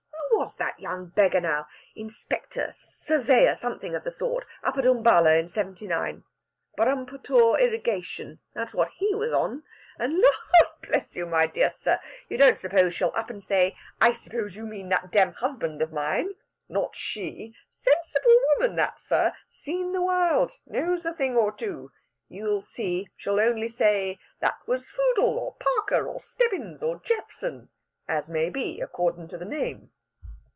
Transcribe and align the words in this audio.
'Who 0.41 0.45
was 0.45 0.55
that 0.55 0.79
young 0.79 1.09
beggar 1.09 1.39
now? 1.41 1.67
inspector 1.95 2.71
surveyor 2.71 3.55
something 3.55 3.93
of 3.93 4.03
the 4.03 4.09
sort 4.09 4.43
up 4.63 4.75
at 4.75 4.87
Umballa 4.87 5.35
in 5.37 5.49
seventy 5.49 5.85
nine? 5.85 6.23
Burrumpooter 6.75 7.61
Irrigation 7.61 8.39
that's 8.55 8.73
what 8.73 8.89
he 8.97 9.13
was 9.13 9.31
on.' 9.31 9.61
And, 9.99 10.13
Lard 10.19 10.67
bless 10.81 11.15
you, 11.15 11.27
my 11.27 11.45
dear 11.45 11.69
sir, 11.69 11.99
you 12.27 12.37
don't 12.39 12.57
suppose 12.59 12.95
she'll 12.95 13.11
up 13.13 13.29
and 13.29 13.43
say, 13.45 13.77
'I 14.01 14.13
suppose 14.13 14.55
you 14.55 14.63
mean 14.65 14.89
that 14.89 15.11
dam 15.11 15.33
husband 15.33 15.79
of 15.79 15.93
mine.' 15.93 16.33
Not 16.67 16.95
she! 16.95 17.53
Sensible 17.79 18.39
woman 18.57 18.75
that, 18.77 18.99
sir 18.99 19.33
seen 19.51 19.91
the 19.91 20.01
world 20.01 20.53
knows 20.65 21.05
a 21.05 21.13
thing 21.13 21.37
or 21.37 21.51
two. 21.51 21.91
You'll 22.29 22.63
see 22.63 23.09
she'll 23.15 23.39
only 23.39 23.67
say, 23.67 24.17
'That 24.39 24.57
was 24.65 24.89
Foodle 24.89 25.37
or 25.37 25.55
Parker 25.59 26.07
or 26.07 26.19
Stebbins 26.19 26.81
or 26.81 26.99
Jephson,' 27.05 27.69
as 28.07 28.27
may 28.27 28.49
be, 28.49 28.81
accordin' 28.81 29.27
to 29.27 29.37
the 29.37 29.45
name." 29.45 29.91